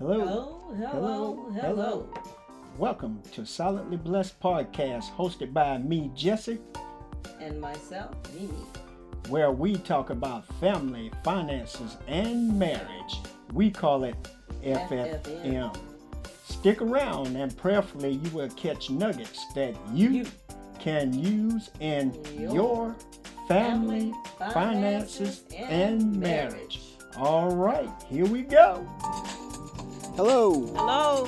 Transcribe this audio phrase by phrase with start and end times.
[0.00, 0.72] Hello.
[0.76, 2.08] Hello, hello, hello.
[2.78, 6.58] Welcome to Silently Blessed Podcast, hosted by me, Jesse,
[7.38, 8.48] And myself, Mimi.
[9.28, 13.20] where we talk about family, finances, and marriage.
[13.52, 14.16] We call it
[14.64, 15.20] FFM.
[15.22, 15.76] FFM.
[16.44, 20.26] Stick around and prayerfully you will catch nuggets that you, You.
[20.78, 22.96] can use in Your your
[23.48, 24.14] family,
[24.54, 25.70] finances, and
[26.00, 26.52] and marriage.
[26.54, 26.80] marriage.
[27.18, 28.86] All right, here we go.
[30.16, 30.66] Hello.
[30.74, 31.26] Hello.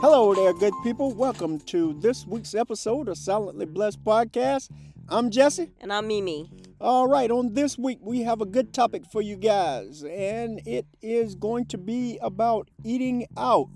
[0.00, 1.12] Hello there, good people.
[1.12, 4.70] Welcome to this week's episode of Silently Blessed Podcast.
[5.08, 5.70] I'm Jesse.
[5.80, 6.50] And I'm Mimi.
[6.80, 10.86] All right, on this week, we have a good topic for you guys, and it
[11.02, 13.68] is going to be about eating out.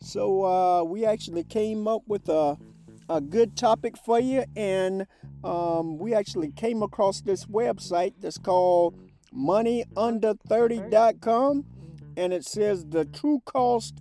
[0.00, 2.56] So, uh, we actually came up with a,
[3.08, 5.06] a good topic for you, and
[5.44, 8.96] um, we actually came across this website that's called
[9.36, 11.64] moneyunder30.com,
[12.16, 14.00] and it says the true cost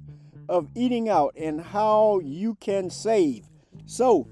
[0.49, 3.45] of eating out and how you can save.
[3.85, 4.27] So,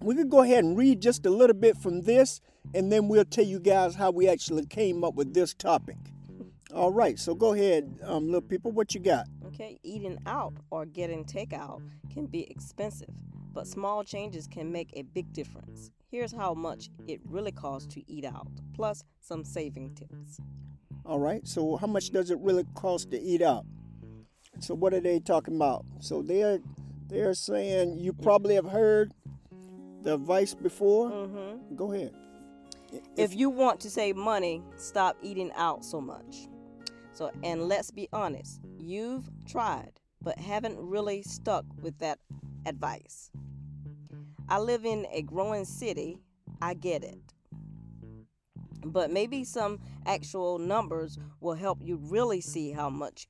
[0.00, 2.40] we could go ahead and read just a little bit from this,
[2.74, 5.96] and then we'll tell you guys how we actually came up with this topic.
[6.74, 9.26] All right, so go ahead, um, little people, what you got?
[9.46, 11.80] Okay, eating out or getting takeout
[12.12, 13.14] can be expensive,
[13.52, 15.90] but small changes can make a big difference.
[16.10, 20.40] Here's how much it really costs to eat out, plus some saving tips.
[21.06, 23.66] All right, so how much does it really cost to eat out?
[24.60, 25.84] So what are they talking about?
[26.00, 26.60] So they're
[27.08, 29.12] they're saying you probably have heard
[30.02, 31.10] the advice before.
[31.10, 31.76] Mm-hmm.
[31.76, 32.14] Go ahead.
[33.16, 36.48] If you want to save money, stop eating out so much.
[37.12, 42.18] So, and let's be honest, you've tried, but haven't really stuck with that
[42.66, 43.30] advice.
[44.48, 46.18] I live in a growing city,
[46.62, 47.33] I get it.
[48.84, 53.28] But maybe some actual numbers will help you really see how much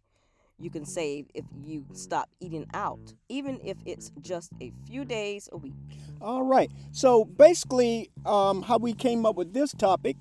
[0.58, 5.48] you can save if you stop eating out, even if it's just a few days
[5.52, 5.74] a week.
[6.20, 6.70] All right.
[6.92, 10.16] So basically, um, how we came up with this topic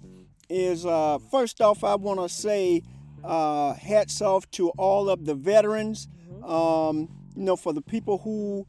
[0.49, 2.81] is uh, first off, I want to say
[3.23, 6.07] uh, hats off to all of the veterans.
[6.43, 8.67] Um, you know, for the people who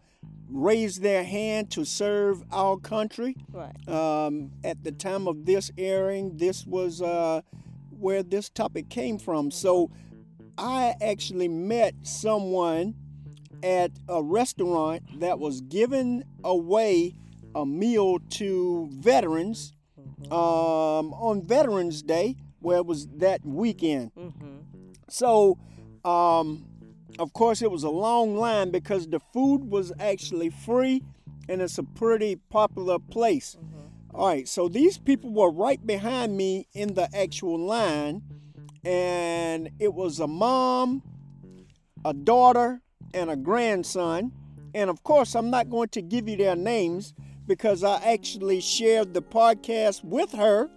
[0.50, 3.36] raised their hand to serve our country.
[3.52, 3.88] Right.
[3.88, 7.42] Um, at the time of this airing, this was uh,
[7.90, 9.50] where this topic came from.
[9.50, 9.90] So
[10.58, 12.94] I actually met someone
[13.62, 17.14] at a restaurant that was giving away
[17.54, 19.74] a meal to veterans
[20.30, 24.12] um, on Veterans Day, where it was that weekend.
[24.14, 24.56] Mm-hmm.
[25.08, 25.58] So,
[26.04, 26.66] um,
[27.18, 31.02] of course, it was a long line because the food was actually free
[31.48, 33.56] and it's a pretty popular place.
[34.14, 38.22] All right, so these people were right behind me in the actual line,
[38.84, 41.02] and it was a mom,
[42.04, 42.80] a daughter,
[43.12, 44.32] and a grandson.
[44.72, 47.12] And of course, I'm not going to give you their names
[47.46, 50.70] because I actually shared the podcast with her,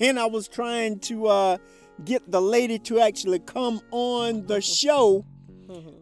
[0.00, 1.58] and I was trying to uh,
[2.04, 5.24] get the lady to actually come on the show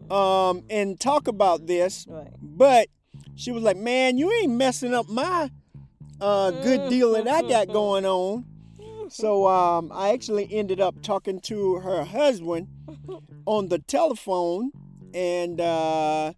[0.09, 2.05] um, and talk about this.
[2.09, 2.31] Right.
[2.41, 2.87] But
[3.35, 5.49] she was like, "Man, you ain't messing up my
[6.21, 8.45] uh, good deal that I got going on."
[9.09, 12.67] So um, I actually ended up talking to her husband
[13.45, 14.71] on the telephone,
[15.13, 16.33] and uh,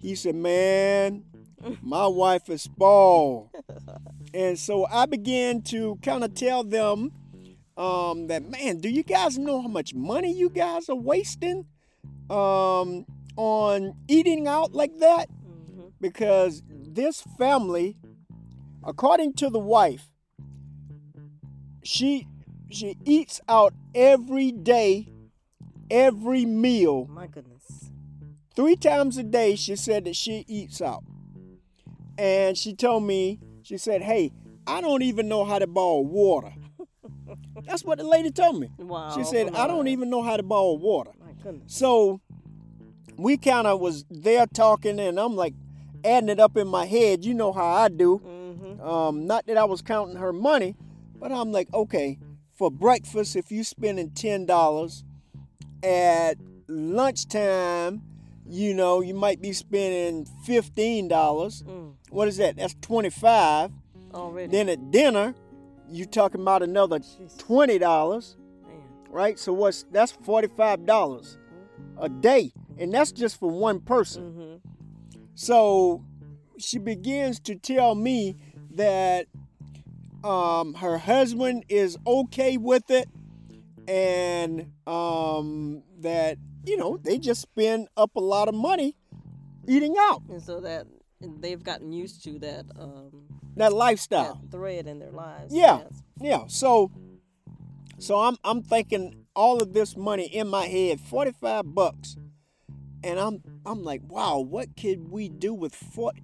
[0.00, 1.24] he said, "Man,
[1.82, 3.50] my wife is spoiled."
[4.34, 7.12] and so I began to kind of tell them
[7.76, 11.66] um, that, man, do you guys know how much money you guys are wasting
[12.30, 13.06] um,
[13.36, 15.28] on eating out like that?
[15.30, 15.88] Mm-hmm.
[16.00, 17.96] Because this family,
[18.84, 20.08] according to the wife,
[21.82, 22.26] she
[22.70, 25.08] she eats out every day,
[25.90, 27.90] every meal, My goodness.
[28.54, 29.56] three times a day.
[29.56, 31.02] She said that she eats out,
[32.18, 34.32] and she told me, she said, "Hey,
[34.66, 36.52] I don't even know how to boil water."
[37.66, 38.70] That's what the lady told me.
[38.78, 39.14] Wow.
[39.16, 41.12] She said, "I don't even know how to boil water."
[41.66, 42.20] So
[43.16, 45.54] we kind of was there talking, and I'm like
[46.04, 47.24] adding it up in my head.
[47.24, 48.20] You know how I do.
[48.24, 48.80] Mm-hmm.
[48.80, 50.76] Um, not that I was counting her money,
[51.18, 52.18] but I'm like, okay,
[52.56, 55.04] for breakfast, if you're spending ten dollars,
[55.82, 56.34] at
[56.68, 58.02] lunchtime,
[58.46, 61.62] you know, you might be spending fifteen dollars.
[61.62, 61.94] Mm.
[62.10, 62.56] What is that?
[62.56, 63.70] That's twenty five.
[64.14, 64.50] Already.
[64.50, 65.34] Then at dinner,
[65.90, 67.00] you're talking about another
[67.38, 68.36] twenty dollars.
[69.08, 69.38] Right?
[69.38, 71.38] So what's that's forty five dollars
[71.98, 74.22] a day, and that's just for one person.
[74.22, 74.68] Mm-hmm.
[75.34, 76.04] So
[76.58, 78.36] she begins to tell me
[78.72, 79.26] that
[80.24, 83.08] um, her husband is okay with it
[83.86, 86.38] and um, that
[86.68, 88.94] you know, they just spend up a lot of money
[89.66, 90.22] eating out.
[90.28, 90.86] And so that
[91.20, 93.10] they've gotten used to that um,
[93.56, 94.40] That that lifestyle.
[94.50, 95.54] thread in their lives.
[95.54, 95.78] Yeah.
[95.78, 96.02] yes.
[96.20, 96.44] Yeah.
[96.48, 96.90] So
[97.98, 102.16] so I'm I'm thinking all of this money in my head, 45 bucks.
[103.04, 106.22] And I'm I'm like, wow, what could we do with 40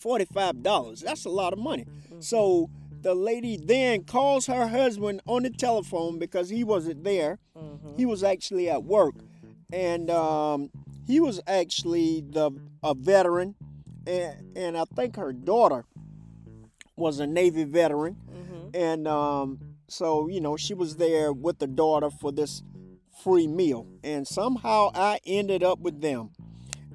[0.00, 1.00] $45?
[1.00, 1.86] That's a lot of money.
[2.20, 2.70] So
[3.02, 7.38] the lady then calls her husband on the telephone because he wasn't there.
[7.56, 7.96] Mhm.
[7.96, 9.14] He was actually at work,
[9.72, 10.70] and um,
[11.06, 12.50] he was actually the
[12.82, 13.54] a veteran,
[14.06, 15.84] and and I think her daughter
[16.96, 18.70] was a Navy veteran, Mhm.
[18.76, 19.58] and um,
[19.88, 22.62] so you know she was there with the daughter for this
[23.22, 26.30] free meal, and somehow I ended up with them,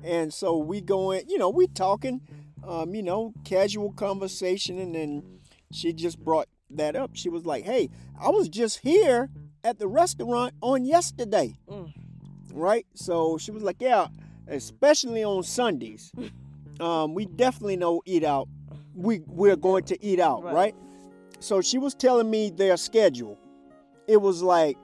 [0.04, 2.22] and so we going, you know, we talking,
[2.66, 5.24] um, you know, casual conversation, and then
[5.72, 7.12] she just brought that up.
[7.14, 9.30] She was like, "Hey, I was just here
[9.64, 11.92] at the restaurant on yesterday." Mm.
[12.54, 12.86] right?
[12.94, 14.08] So she was like, yeah,
[14.48, 16.12] especially on Sundays.
[16.80, 18.50] Um, we definitely know eat out.
[18.96, 20.54] We we're going to eat out, Right.
[20.56, 20.76] right.
[21.44, 23.38] So she was telling me their schedule.
[24.08, 24.78] It was like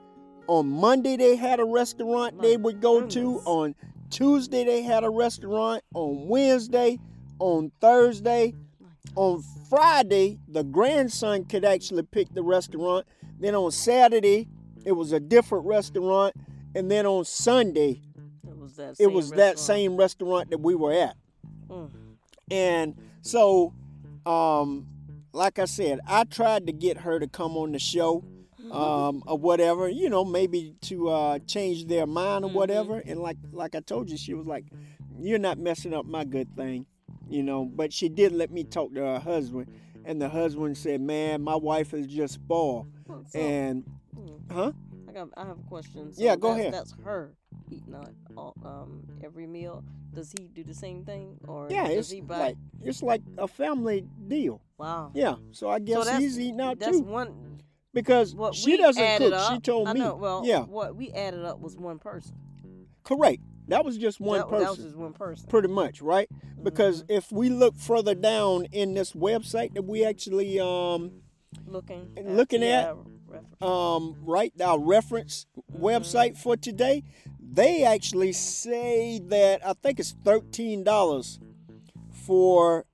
[0.46, 3.40] on Monday they had a restaurant My they would go to.
[3.46, 3.74] On
[4.10, 5.82] Tuesday they had a restaurant.
[5.94, 6.98] On Wednesday,
[7.38, 8.54] on Thursday,
[9.16, 13.06] on Friday the grandson could actually pick the restaurant.
[13.38, 14.46] Then on Saturday
[14.84, 16.34] it was a different restaurant,
[16.74, 18.02] and then on Sunday
[18.46, 18.98] It was that.
[18.98, 19.58] same was that restaurant.
[19.60, 21.16] same restaurant that we were at.
[21.70, 21.90] Mm.
[22.50, 23.72] And so,
[24.26, 24.86] um,
[25.32, 28.24] like I said, I tried to get her to come on the show,
[28.70, 32.54] um, or whatever, you know, maybe to uh, change their mind or Mhm.
[32.54, 32.98] whatever.
[32.98, 34.64] And like like I told you, she was like,
[35.18, 36.86] "You're not messing up my good thing,"
[37.28, 37.64] you know.
[37.64, 39.68] But she did let me talk to her husband,
[40.04, 42.86] and the husband said, "Man, my wife is just spoiled."
[43.28, 43.84] So, And
[44.16, 44.72] mm, huh?
[45.08, 45.28] I got.
[45.36, 46.12] I have a question.
[46.12, 46.72] So Yeah, go ahead.
[46.74, 47.34] That's her
[47.70, 49.84] eating out all, um, every meal.
[50.12, 52.38] Does he do the same thing, or Yeah, does it's he buy?
[52.38, 54.60] like it's like a family deal.
[54.78, 55.10] wow.
[55.14, 56.84] Yeah, so I guess that's- he's eating out too.
[56.86, 57.60] That's too one.
[57.94, 59.32] because What she doesn't cook.
[59.32, 60.00] Up, she told I me.
[60.00, 60.16] know.
[60.16, 62.34] Well, yeah, What we added up was one person.
[63.04, 63.42] correct.
[63.68, 65.46] That was just one that, person, That was just one person.
[65.48, 66.28] pretty much, right?
[66.60, 67.12] Because Mm-hmm.
[67.12, 71.22] if we look further down in this website that we actually um
[71.66, 72.08] looking.
[72.20, 73.19] Looking at- reference.
[73.62, 75.84] Um right our reference Mm-hmm.
[75.86, 77.02] website for today,
[77.40, 81.38] they actually say that I think it's thirteen dollars
[82.26, 82.84] for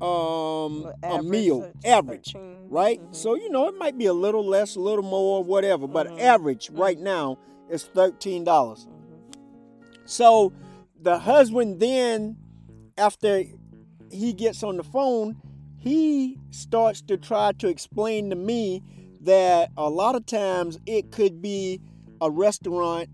[0.00, 2.32] um a meal average.
[2.32, 3.00] 13, right?
[3.00, 3.14] mhm.
[3.14, 6.20] So you know it might be a little less, a little more, whatever, but Mhm.
[6.20, 7.38] average right now
[7.70, 8.86] is thirteen dollars.
[8.86, 10.08] Mhm.
[10.08, 10.52] So
[11.00, 12.36] the husband then,
[12.98, 13.44] after
[14.10, 15.36] he gets on the phone,
[15.78, 18.82] he starts to try to explain to me
[19.26, 21.80] that a lot of times it could be
[22.20, 23.08] a restaurant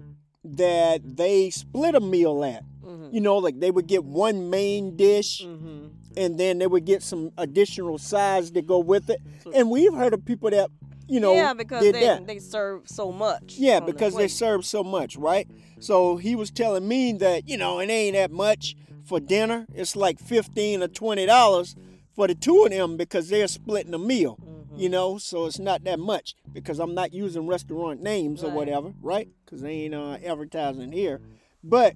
[0.44, 2.64] that they split a meal at.
[2.84, 3.12] Mhm.
[3.12, 5.90] You know, like they would get one main dish Mhm.
[6.16, 9.20] and then they would get some additional sides to go with it.
[9.54, 10.68] And we've heard of people that,
[11.08, 12.26] you know, yeah, because they that.
[12.26, 13.56] they serve so much.
[13.58, 15.48] Yeah, on the because they serve so much, right?
[15.78, 19.66] So he was telling me that, you know, it ain't that much for dinner.
[19.74, 21.76] It's like fifteen or twenty dollars
[22.14, 24.38] for the two of them because they're splitting a meal.
[24.72, 24.78] Mhm.
[24.80, 28.92] You know, so it's not that much because I'm not using restaurant names or whatever,
[29.02, 29.28] right?
[29.44, 31.20] Because they ain't uh, advertising here.
[31.62, 31.94] But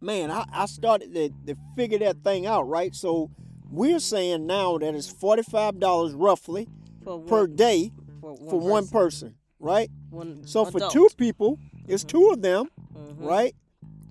[0.00, 2.94] man, I, I started to, to figure that thing out, right?
[2.94, 3.30] So
[3.70, 6.68] we're saying now that it's forty five dollars roughly
[7.04, 9.90] for one, per day for one, for one person, right?
[10.10, 13.16] One So for two people, it's two of them, Mhm.
[13.18, 13.54] right?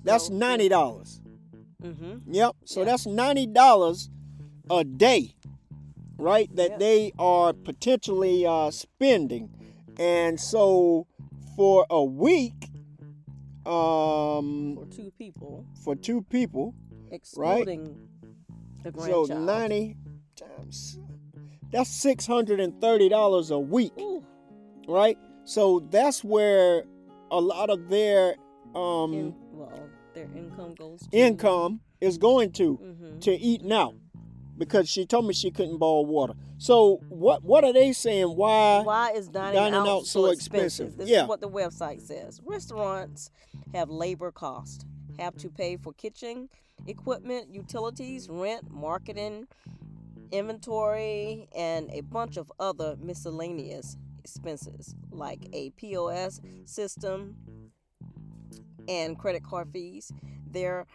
[0.04, 1.20] That's So, ninety dollars.
[1.84, 2.22] Mhm.
[2.28, 2.56] Yep.
[2.66, 2.86] So Yeah.
[2.86, 4.10] that's ninety dollars
[4.70, 5.34] a day,
[6.20, 6.54] right?
[6.56, 6.78] That Yeah.
[6.78, 9.50] they are potentially uh, spending,
[9.98, 11.08] and so
[11.56, 12.70] for a week,
[13.66, 16.74] um, for two people, for two people,
[17.12, 17.96] excluding
[18.84, 19.96] the so ninety
[20.36, 20.98] times
[21.72, 23.94] that's six hundred and thirty dollars a week.
[24.00, 24.24] Ooh,
[24.88, 25.18] right?
[25.46, 26.84] So that's where
[27.32, 28.36] a lot of their
[28.76, 33.22] um, in, well, their income goes to income is going to Mhm.
[33.22, 33.96] to eating out
[34.60, 36.34] because she told me she couldn't boil water.
[36.60, 38.36] So what what are they saying?
[38.36, 38.82] Why?
[38.84, 40.88] Why is dining, dining out, out so expensive?
[40.88, 40.98] expensive?
[40.98, 41.24] This Yeah.
[41.24, 42.42] is what the website says.
[42.46, 43.32] Restaurants
[43.74, 44.86] have labor cost,
[45.18, 46.50] have to pay for kitchen
[46.88, 49.48] equipment, utilities, rent, marketing,
[50.32, 57.36] inventory, and a bunch of other miscellaneous expenses like a POS system
[58.88, 60.12] and credit card fees.
[60.52, 60.86] There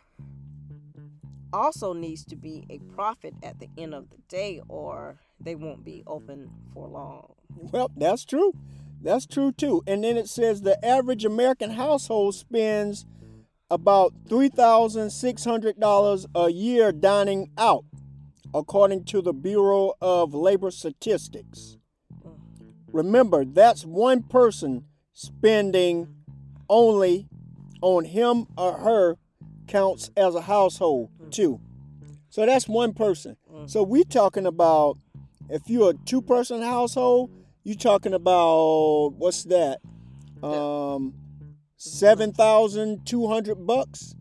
[1.54, 5.84] also needs to be a profit at the end of the day or they won't
[5.84, 7.32] be open for long.
[7.56, 8.52] Well, that's true.
[9.00, 9.82] That's true too.
[9.87, 13.06] And then it says the average American household spends
[13.70, 17.84] about $3,600 a year dining out,
[18.52, 21.78] according to the Bureau of Labor Statistics.
[22.92, 26.08] Remember, that's one person spending
[26.68, 27.28] only
[27.80, 29.16] on him or her
[29.66, 31.61] counts as a household too.
[32.30, 33.37] So that's one person.
[33.66, 34.99] So we talking about
[35.49, 37.30] if you're a two person household,
[37.62, 39.80] you talking about what's that?
[40.42, 41.14] Um
[41.76, 44.14] seven thousand two hundred bucks,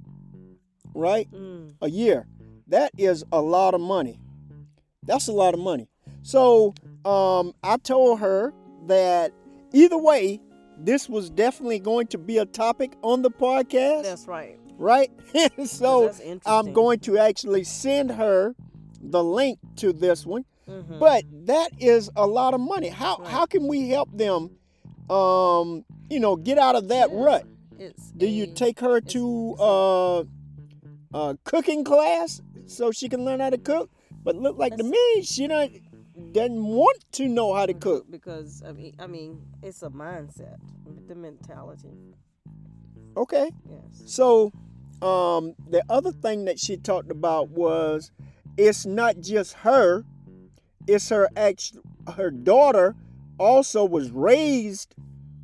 [0.93, 1.29] right?
[1.31, 1.73] Mm.
[1.81, 2.27] A year.
[2.67, 4.19] That is a lot of money.
[5.03, 5.89] That's a lot of money.
[6.21, 6.73] So
[7.05, 8.53] um I told her
[8.87, 9.31] that
[9.73, 10.39] either way,
[10.77, 14.59] this was definitely going to be a topic on the podcast That's right.
[14.83, 15.09] Right?
[15.65, 16.11] so.
[16.45, 18.55] I'm going to actually send her
[19.01, 20.45] the link to this one.
[20.67, 20.99] Mhm.
[20.99, 22.89] But that is a lot of money.
[22.89, 23.27] How Right.
[23.31, 24.41] how can we help them
[25.09, 27.23] um you know get out of that Yeah.
[27.23, 27.45] rut?
[27.79, 30.23] It's Do you take her to uh
[31.13, 33.89] a cooking class so she can learn how to cook?
[34.23, 35.71] But look like to me she don't
[36.31, 38.09] doesn't want to know how to cook.
[38.09, 40.57] because I mean, I mean, it's a mindset,
[41.07, 41.93] the mentality.
[43.17, 43.51] Okay.
[43.69, 44.01] Yes.
[44.05, 44.51] So,
[45.03, 48.11] um, the other thing that she talked about was
[48.57, 50.03] it's not just her;
[50.87, 51.73] it's her ex,
[52.15, 52.95] her daughter
[53.39, 54.95] also was raised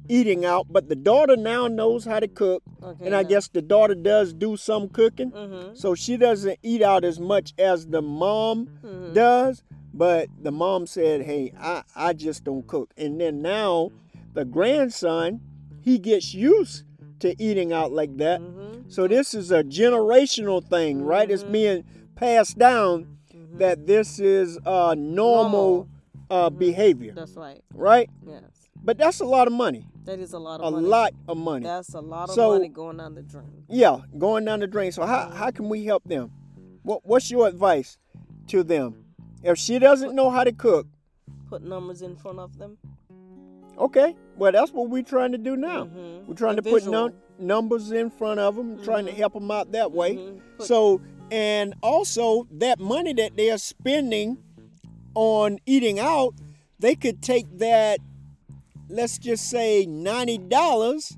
[0.08, 3.06] eating out, but the daughter now knows how to cook, Okay.
[3.06, 5.76] and I guess the daughter does do some cooking, Mm-hmm.
[5.76, 9.14] so she doesn't eat out as much as the mom Mhm.
[9.14, 9.64] does.
[9.94, 13.92] But the mom said, "Hey, I I just don't cook," and then now
[14.34, 15.42] the grandson
[15.82, 16.84] he gets used
[17.20, 18.42] to eating out like that.
[18.42, 18.90] Mm-hmm.
[18.90, 21.30] So this is a generational thing, right?
[21.30, 21.52] It's Mhm.
[21.52, 21.84] being
[22.16, 23.58] passed down Mhm.
[23.60, 25.88] that this is uh, normal
[26.32, 27.64] uh, behavior, That's right.
[27.74, 28.08] right?
[28.26, 28.44] Yes.
[28.84, 30.86] But that's a lot of money, That is a lot a of money.
[30.86, 31.64] A lot of money.
[31.66, 33.64] That's a lot of So- money going down the drain.
[33.68, 34.92] Yeah, going down the drain.
[34.92, 36.32] So how, how can we help them?
[36.84, 37.98] What What's your advice
[38.48, 39.04] to them?
[39.44, 40.88] If she doesn't know how to cook,
[41.50, 42.78] Put numbers in front of them.
[43.78, 45.86] okay, well that's what we're trying to do now.
[45.86, 46.26] Mhm.
[46.28, 49.52] We're trying A to put num- numbers in front of them, trying to help them
[49.52, 50.16] out that way.
[50.16, 50.40] Mhm.
[50.58, 54.38] Put- So, and also that money that they are spending
[55.16, 56.34] on eating out,
[56.80, 58.00] they could take that,
[58.90, 61.18] let's just say $90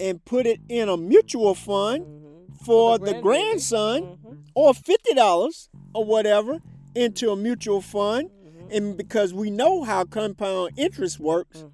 [0.00, 2.64] and put it in a mutual fund Mhm.
[2.64, 3.22] for the the grandbaby.
[3.22, 4.36] grandson Mhm.
[4.54, 6.60] or $50 or whatever
[6.94, 8.30] into a mutual fund.
[8.30, 8.76] Mhm.
[8.76, 11.64] And because we know how compound interest works.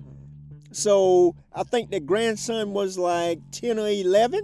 [0.73, 4.41] So I think the grandson was like 10 or 11.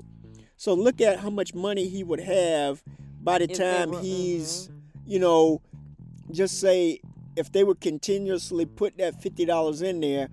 [0.56, 2.82] So look at how much money he would have
[3.22, 4.70] by the time were- he's,
[5.06, 5.60] you know,
[6.30, 7.00] just say
[7.36, 10.28] if they would continuously put that $50 in there,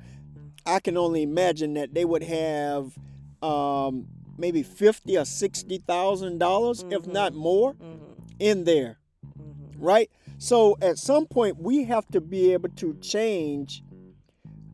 [0.65, 2.97] I can only imagine that they would have
[3.41, 4.07] um,
[4.37, 7.99] maybe 50 or 60,000 dollars if not more Mhm.
[8.39, 8.97] in there,
[9.37, 9.75] Mhm.
[9.77, 10.09] right?
[10.37, 13.83] So at some point we have to be able to change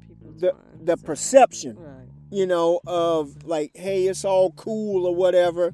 [0.08, 2.08] People's the the perception Right.
[2.32, 5.74] you know, of like, hey, it's all cool or whatever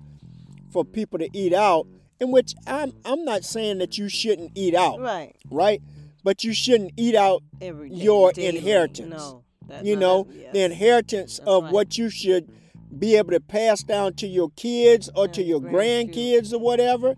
[0.71, 1.87] for people to eat out.
[2.19, 5.35] In which I'm I'm not saying that you shouldn't eat out, Right.
[5.51, 5.81] right?
[6.23, 7.95] But you shouldn't eat out, Every day.
[7.95, 8.57] Your daily.
[8.57, 9.09] inheritance.
[9.09, 9.43] No.
[9.83, 11.73] you no, know, that- the inheritance That's of right.
[11.73, 12.49] what you should
[12.97, 16.13] be able to pass down to your kids or to your grandkids.
[16.13, 17.15] grandkids or whatever.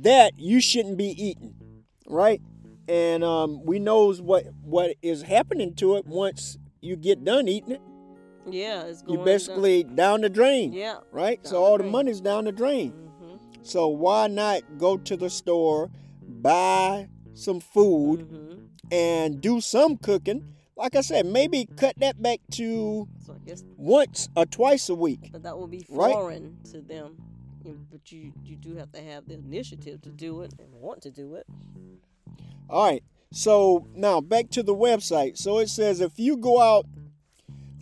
[0.00, 1.54] That you shouldn't be eating,
[2.06, 2.40] right?
[2.88, 7.72] And um, we knows what what is happening to it once you get done eating
[7.72, 7.82] it.
[8.48, 9.18] Yeah, it's going.
[9.18, 10.98] You basically down the drain Yeah.
[11.12, 11.42] right?
[11.42, 11.92] Down so all the drain.
[11.92, 12.92] money's down the drain.
[12.92, 13.36] Mm-hmm.
[13.62, 15.90] So why not go to the store,
[16.22, 18.64] buy some food, Mm-hmm.
[18.92, 20.54] and do some cooking?
[20.76, 23.36] Like I said, maybe cut that back to So
[23.78, 25.30] once or twice a week.
[25.32, 26.12] but that will be Right.
[26.12, 27.16] foreign to them.
[27.90, 31.10] But you you do have to have the initiative to do it and want to
[31.10, 31.46] do it.
[32.68, 33.02] All right.
[33.34, 35.36] So now back to the website.
[35.36, 36.86] So it says if you go out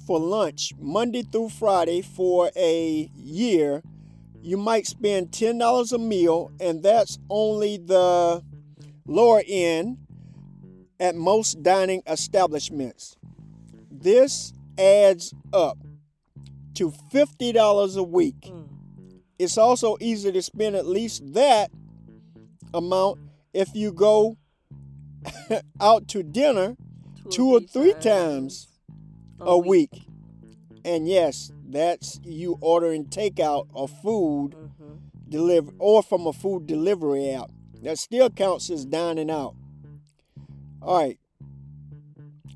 [0.07, 3.83] for lunch Monday through Friday for a year,
[4.41, 8.43] you might spend ten dollars a meal, and that's only the
[9.07, 9.99] lower end
[10.99, 13.19] at most dining establishments.
[13.91, 15.77] This adds up
[16.77, 18.41] to fifty dollars a week.
[18.41, 18.69] Mm.
[19.39, 21.71] It's also easy to spend at least that
[22.73, 23.19] amount
[23.53, 24.39] if you go
[25.81, 26.77] out to dinner
[27.31, 28.69] two or three times
[29.41, 30.03] a week.
[30.85, 34.95] And yes, that's you ordering takeout or food Mm-hmm.
[35.29, 37.51] deliver or from a food delivery app.
[37.83, 39.55] That still counts as dining out.
[40.81, 41.19] All right.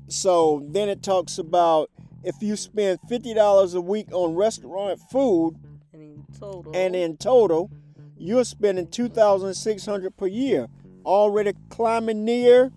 [0.07, 1.89] So then it talks about
[2.23, 5.55] if you spend fifty dollars a week on restaurant food,
[5.93, 6.71] And in total.
[6.75, 7.69] and in total,
[8.17, 10.67] you're spending two thousand six hundred per year,
[11.07, 12.71] already climbing near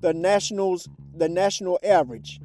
[0.00, 2.40] the nationals the national average.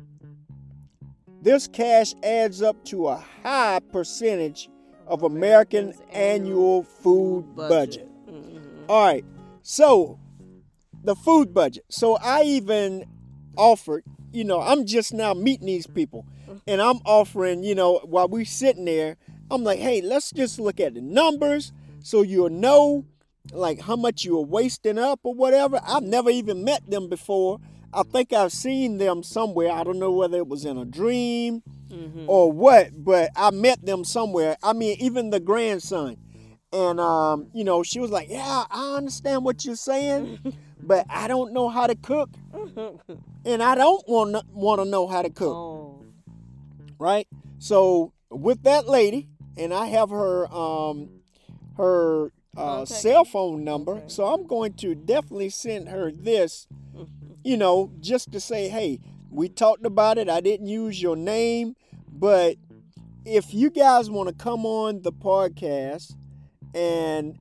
[1.41, 4.69] This cash adds up to a high percentage
[5.05, 8.09] of American annual food budget.
[8.27, 8.89] Mhm.
[8.89, 9.23] All right.
[9.61, 10.19] So
[11.03, 11.85] the food budget.
[11.89, 13.05] So I even
[13.55, 16.25] offered, you know, I'm just now meeting these people
[16.67, 19.15] and I'm offering, you know, while we're sitting there,
[19.49, 21.71] I'm like, hey, let's just look at the numbers
[22.03, 23.05] so you'll know
[23.51, 25.79] like how much you're wasting up or whatever.
[25.85, 27.59] I've never even met them before.
[27.93, 29.71] I think I've seen them somewhere.
[29.71, 32.25] I don't know whether it was in a dream Mhm.
[32.27, 34.57] or what, but I met them somewhere.
[34.61, 36.17] I mean, even the grandson.
[36.73, 40.39] And um, you know, she was like, "Yeah, I understand what you're saying,
[40.83, 42.29] but I don't know how to cook,
[43.45, 46.03] and I don't want to want to know how to cook." oh.
[46.99, 47.25] right?
[47.59, 51.07] So with that lady, and I have her um
[51.77, 54.03] her uh, cell phone number, Okay.
[54.07, 56.67] so I'm going to definitely send her this,
[57.43, 58.99] you know, just to say, hey,
[59.29, 60.29] we talked about it.
[60.29, 61.75] I didn't use your name,
[62.11, 62.55] but
[63.25, 66.15] if you guys want to come on the podcast
[66.73, 67.37] and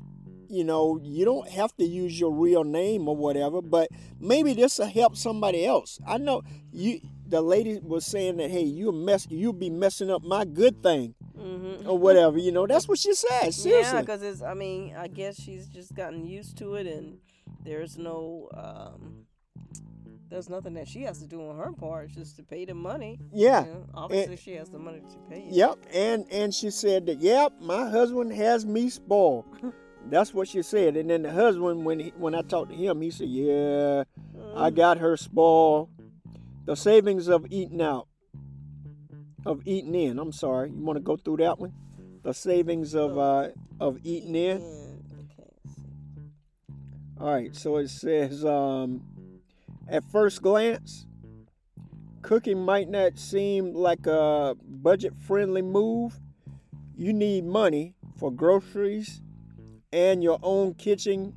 [0.49, 3.89] you know you don't have to use your real name or whatever but
[4.21, 6.41] maybe this will help somebody else i know
[6.73, 10.81] you the lady was saying that hey you mess you'll be messing up my good
[10.85, 11.15] thing
[11.47, 11.87] Mhm.
[11.89, 14.43] or whatever you know that's what she said Yeah, because it's.
[14.43, 17.19] I mean, I guess she's just gotten used to it, and
[17.65, 18.49] there's no.
[18.55, 19.27] Um,
[20.29, 22.07] there's nothing that she has to do on her part.
[22.07, 23.21] It's just to pay the money.
[23.33, 25.53] yeah You know, obviously, she has the money to pay it.
[25.53, 29.45] Yep, and and she said that yep, my husband has me spoiled.
[30.11, 30.97] That's what she said.
[30.97, 34.05] And then the husband, when he, when I talked to him, he said, "Yeah,
[34.55, 35.89] I got her spoiled.
[36.65, 38.07] The savings of eating out,
[39.47, 40.19] of eating in.
[40.19, 40.71] I'm sorry.
[40.71, 41.73] You want to go through that one?
[42.23, 43.49] The savings of uh
[43.81, 44.59] of eating in.
[44.59, 45.51] Okay.
[47.21, 47.55] All right.
[47.55, 49.03] So it says, um,
[49.89, 51.07] at first glance,
[52.23, 56.19] cooking might not seem like a budget-friendly move.
[56.97, 59.23] You need money for groceries
[59.93, 61.35] and your own kitchen.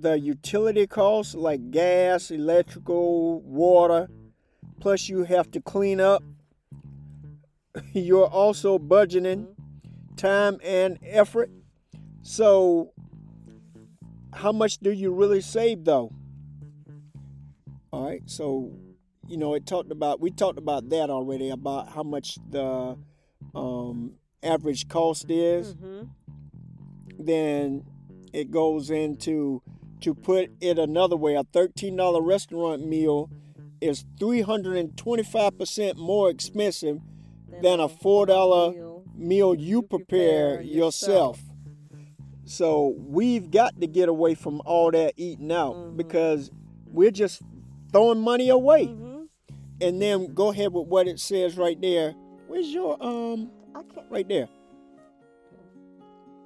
[0.00, 4.08] The utility costs like gas, electrical, water,
[4.82, 6.24] plus you have to clean up.
[7.92, 9.46] You're also budgeting
[10.16, 11.50] time and effort.
[12.22, 12.92] So,
[14.32, 16.10] how much do you really save though?
[17.92, 18.72] All right, so
[19.28, 22.98] you know it talked about we talked about that already about how much the
[23.54, 25.76] um, average cost is.
[25.76, 26.08] Mhm.
[27.20, 27.84] Then
[28.32, 29.62] it goes into
[30.00, 33.30] to put it another way, a thirteen dollar restaurant meal
[33.82, 37.00] is three hundred and twenty five percent more expensive
[37.62, 39.04] than a four dollar meal.
[39.14, 41.40] meal you prepare yourself.
[42.44, 45.96] So we've got to get away from all that eating out Mhm.
[45.96, 46.50] because
[46.92, 47.40] we're just
[47.92, 48.86] throwing money away.
[48.86, 49.28] Mhm.
[49.80, 52.14] And then go ahead with what it says right there.
[52.48, 54.10] Where's your um I can't.
[54.10, 54.48] right there?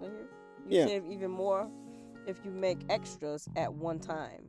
[0.00, 0.28] Right here.
[0.68, 0.86] You Yeah.
[0.86, 1.68] save even more
[2.26, 4.48] if you make extras at one time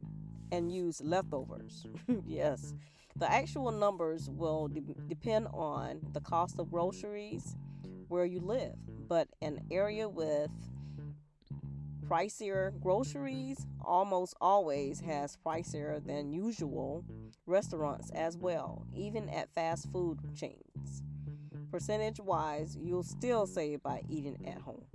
[0.52, 1.86] and use leftovers.
[2.26, 2.74] yes.
[3.16, 7.56] The actual numbers will de- depend on the cost of groceries
[8.08, 8.76] where you live,
[9.08, 10.52] but an area with
[12.08, 17.04] pricier groceries almost always has pricier than usual
[17.46, 21.02] restaurants as well, even at fast food chains.
[21.72, 24.86] Percentage wise, you'll still save by eating at home.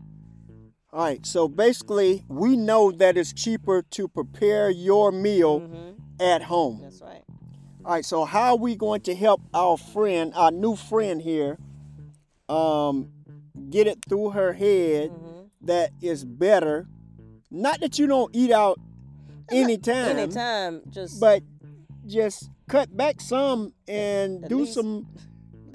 [0.92, 5.94] All right, so basically we know that it's cheaper to prepare your meal Mhm.
[6.20, 6.80] at home.
[6.82, 7.24] That's right.
[7.84, 11.58] All right, so how are we going to help our friend, our new friend here,
[12.48, 13.08] um,
[13.70, 15.48] get it through her head Mhm.
[15.62, 16.86] that it's better?
[17.50, 18.78] Not that you don't eat out
[19.50, 21.42] anytime, Anytime, just but
[22.06, 25.06] just cut back some and do least- some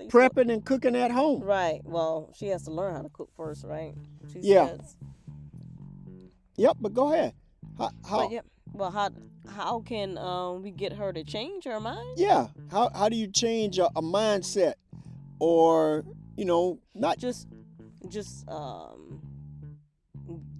[0.10, 1.41] prepping and cooking at home.
[1.43, 1.82] Right.
[1.84, 3.93] Well, she has to learn how to cook first, right?
[4.32, 4.67] She Yeah.
[4.67, 4.96] says.
[6.58, 7.34] Yep, but go ahead.
[7.78, 7.91] How?
[8.08, 8.41] how But yeah.
[8.74, 9.10] Well, how
[9.50, 12.00] how can um, we get her to change her mind?
[12.17, 12.48] yeah.
[12.72, 14.74] How how do you change a, a mindset,
[15.39, 16.04] or
[16.36, 17.48] you know, not Just
[18.10, 19.20] just um,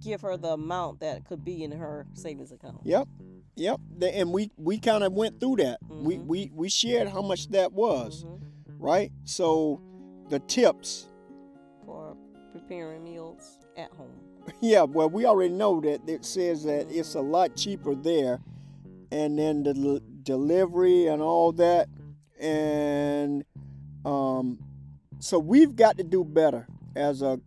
[0.02, 2.80] give her the amount that could be in her savings account.
[2.84, 3.08] Yep,
[3.56, 3.80] yep.
[4.00, 5.78] And we we kind of went through that.
[5.88, 6.26] We Mhm.
[6.26, 8.37] we we shared how much that was, Mhm.
[8.78, 9.12] Right?
[9.24, 9.80] So
[10.28, 11.06] the tips,
[11.84, 12.16] For
[12.52, 14.20] preparing meals at home.
[14.60, 14.82] yeah.
[14.82, 18.40] Well, we already know that it says that it's a lot cheaper there,
[19.10, 21.88] and then the l- delivery and all that
[22.38, 23.44] and
[24.04, 24.58] um,
[25.18, 27.40] so we've got to do better as a,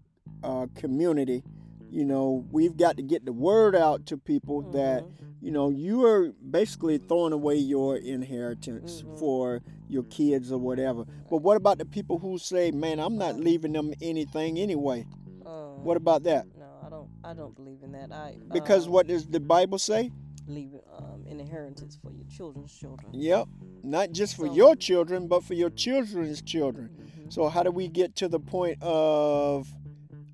[0.43, 1.43] a community.
[1.91, 5.03] You know, we've got to get the word out to people that
[5.41, 9.19] you know you are basically throwing away your inheritance Mhm.
[9.19, 11.03] for your kids or whatever.
[11.29, 15.05] But what about the people who say, "Man, I'm not leaving them anything anyway"?
[15.45, 16.45] Um, What about that?
[16.57, 17.09] No, I don't.
[17.25, 18.11] I don't believe in that.
[18.13, 20.11] I Because um, what does the Bible say?
[20.47, 23.13] leave um, an inheritance for your children's children.
[23.13, 23.47] Yep,
[23.83, 26.89] not just for So- your children, but for your children's children.
[26.89, 27.31] Mhm.
[27.33, 29.67] So how do we get to the point of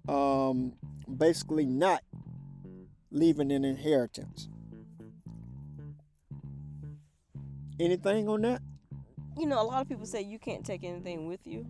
[0.08, 0.74] um,
[1.16, 2.02] basically not
[3.12, 4.50] leaving an inheritance?
[7.80, 8.62] Anything on that?
[9.38, 11.66] You know, a lot of people say you can't take anything with you.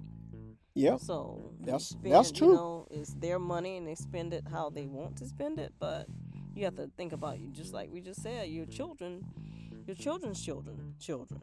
[0.74, 0.98] Yeah.
[0.98, 2.50] So That's- spend that's true.
[2.50, 5.74] You know, it's their money and they spend it how they want to spend it.
[5.80, 6.08] But
[6.56, 9.26] you have to think about you, just like we just said, your children,
[9.86, 11.42] your children's children, children.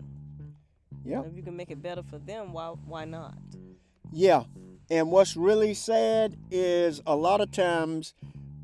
[1.05, 1.23] Yeah.
[1.25, 3.35] If you can make it better for them, why why not?
[4.15, 4.45] Yeah.
[4.91, 8.15] And what's really sad is a lot of times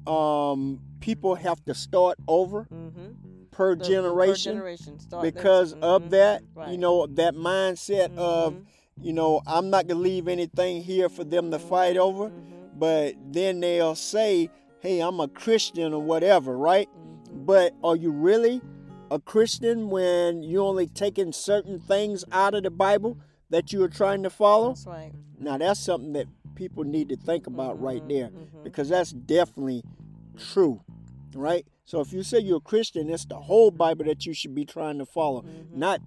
[0.06, 3.44] um, people have to start over Mm-hmm.
[3.50, 4.98] per The- generation Per generation.
[5.20, 6.10] Because of Mhm.
[6.10, 8.62] that, you know, that mindset of, Mhm.
[9.02, 12.30] you know, I'm not going to leave anything here for them to fight over.
[12.30, 12.78] Mhm.
[12.78, 14.48] But then they'll say,
[14.80, 16.88] hey, I'm a Christian or whatever, right?
[16.96, 17.44] Mhm.
[17.46, 18.62] But are you really
[19.10, 23.18] a Christian when you're only taking certain things out of the Bible
[23.50, 24.68] that you are trying to follow?
[24.68, 25.12] That's right.
[25.40, 28.62] Now, that's something that people need to think about right Mhm, there mhm.
[28.64, 29.82] because that's definitely
[30.36, 30.80] true,
[31.34, 31.66] right?
[31.86, 34.64] So if you say you're a Christian, it's the whole Bible that you should be
[34.66, 35.72] trying to follow, Mhm.
[35.72, 36.00] not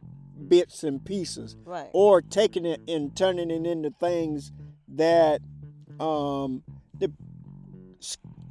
[0.47, 1.89] bits and pieces Right.
[1.93, 4.51] or taking it and turning it into things
[4.87, 5.41] that
[5.99, 6.63] um
[6.99, 7.11] that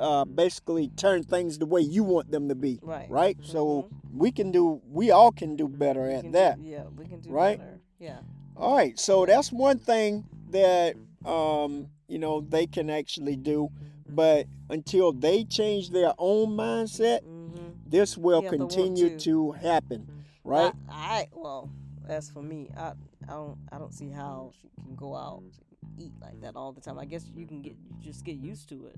[0.00, 3.08] uh, basically turn things the way you want them to be Right.
[3.10, 6.84] right so we can do we all can do better We at that Do, yeah,
[6.96, 7.58] we can do right?
[7.58, 7.80] better.
[7.98, 8.18] Yeah.
[8.56, 13.68] all right so that's one thing that um you know they can actually do
[14.08, 17.70] but until they change their own mindset Mm-hmm.
[17.86, 19.52] this will You have to want continue to.
[19.52, 20.06] happen
[20.44, 21.70] right I, I well,
[22.08, 22.92] as for me, I
[23.28, 25.52] I don't I don't see how she can go out and
[25.98, 26.98] eat like that all the time.
[26.98, 28.96] I guess you can get just get used to it.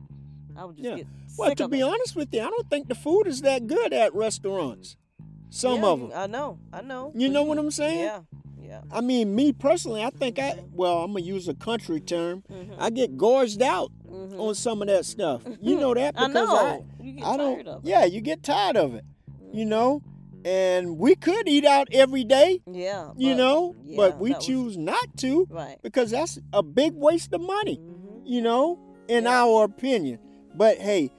[0.57, 0.97] I would just Yeah.
[0.97, 1.83] get well to be it.
[1.83, 4.97] honest with you i don't think the food is that good at restaurants
[5.51, 7.13] some Yeah, of them I know, I know.
[7.15, 8.05] You know what I'm saying?
[8.05, 8.21] Yeah,
[8.75, 8.97] yeah.
[8.97, 12.43] I mean, me personally, I think I, well, I'm going to use a country term.
[12.51, 12.77] Mhm.
[12.79, 14.39] I get gorged out Mhm.
[14.39, 15.43] on some of that stuff.
[15.61, 16.85] You know that I because know.
[17.01, 17.89] you get I, tired don't, of it.
[17.89, 19.05] yeah, you get tired of it,
[19.53, 20.03] you know?
[20.45, 23.13] And we could eat out every day, Yeah.
[23.17, 25.79] you know, yeah, but we that was- choose not to Right.
[25.83, 28.21] because that's a big waste of money, Mhm.
[28.25, 29.43] you know, in Yeah.
[29.45, 30.19] our opinion.
[30.55, 31.11] But hey,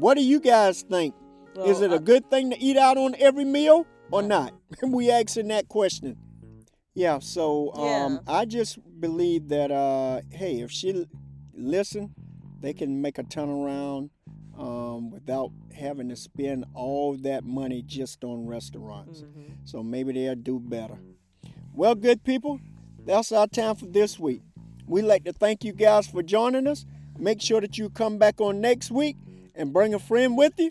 [0.00, 1.14] what do you guys think?
[1.64, 4.52] Is it a I- good thing to eat out on every meal or not?
[4.82, 6.16] we asking that question.
[6.94, 8.18] Yeah, so um, Yeah.
[8.28, 11.06] I just believe that uh, hey, if she
[11.54, 12.14] listen,
[12.60, 14.10] they can make a turnaround
[14.58, 19.22] um, without having to spend all that money just on restaurants.
[19.22, 19.52] Mhm.
[19.64, 20.98] So maybe they'll do better.
[21.74, 22.60] Well, good people,
[23.06, 24.42] that's our time for this week.
[24.86, 26.84] We'd like to thank you guys for joining us.
[27.18, 29.16] Make sure that you come back on next week
[29.54, 30.70] and bring a friend with you.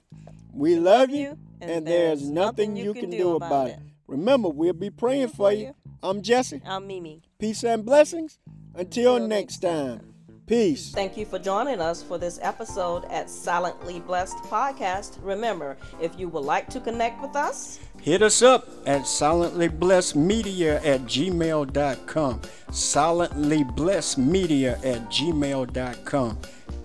[0.54, 3.80] We love you, and, there's nothing you can do about it.
[4.08, 5.74] Remember, we'll be praying for you.
[6.04, 6.62] I'm Jesse.
[6.66, 7.22] I'm Mimi.
[7.40, 8.40] Peace and blessings.
[8.74, 10.14] Until Until next next time.
[10.48, 10.90] Peace.
[10.92, 15.20] Thank you for joining us for this episode at Silently Blessed Podcast.
[15.22, 21.02] Remember, if you would like to connect with us, Hit us up at silentlyblessedmedia at
[21.02, 22.40] gmail.com.
[22.72, 26.38] Silentlyblessedmedia at gmail.com.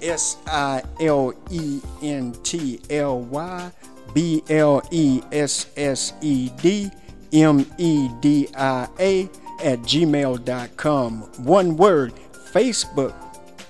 [0.03, 3.73] S I L E N T L Y
[4.13, 6.91] B L E S S E D
[7.33, 9.23] M E D I A
[9.63, 11.21] at gmail.com.
[11.45, 12.15] One word
[12.53, 13.15] Facebook,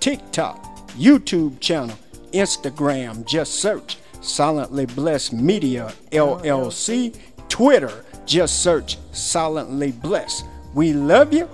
[0.00, 1.96] TikTok, YouTube channel,
[2.32, 3.24] Instagram.
[3.26, 7.16] Just search Silently Blessed Media LLC.
[7.48, 10.44] Twitter, just search Silently Blessed.
[10.74, 11.48] We love you,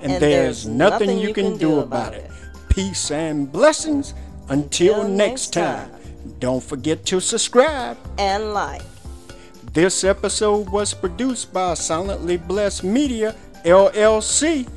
[0.00, 2.30] and, there's, nothing, you can, do about it.
[2.68, 4.14] Peace and blessings.
[4.48, 5.90] Until, Until next next time.
[5.90, 6.00] time.
[6.40, 7.96] Don't forget to subscribe.
[8.18, 8.82] and like.
[9.72, 14.68] This episode was produced by Silently Blessed Media LLC.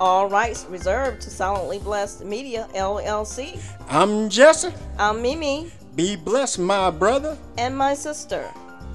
[0.00, 3.60] All rights reserved to Silently Blessed Media LLC.
[3.90, 4.72] I'm Jesse.
[4.98, 7.36] I'm Mimi Be blessed, my brother.
[7.58, 8.48] and my sister.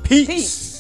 [0.04, 0.28] Peace.
[0.28, 0.73] Peace.